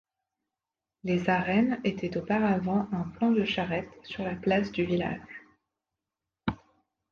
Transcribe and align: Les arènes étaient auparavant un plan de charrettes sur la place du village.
Les 1.03 1.29
arènes 1.29 1.79
étaient 1.83 2.17
auparavant 2.17 2.89
un 2.91 3.03
plan 3.03 3.29
de 3.29 3.45
charrettes 3.45 3.93
sur 4.03 4.23
la 4.23 4.33
place 4.33 4.71
du 4.71 4.83
village. 4.83 5.45